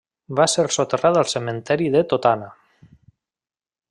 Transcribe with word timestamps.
Va 0.37 0.45
ser 0.53 0.63
soterrat 0.75 1.19
al 1.21 1.29
cementeri 1.33 1.91
de 1.99 2.03
Totana. 2.15 2.51